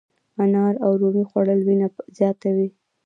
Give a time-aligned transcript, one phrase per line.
[0.43, 2.67] انار او رومي خوړل وینه زیاتوي.